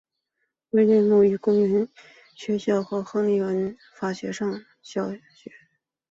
[0.71, 1.87] 威廉姆森于雷登公园
[2.35, 4.47] 学校和亨利文法学校
[4.81, 5.51] 上学。